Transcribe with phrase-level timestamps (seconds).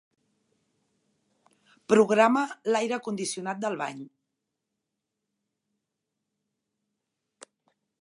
[1.93, 4.01] Programa l'aire condicionat del bany.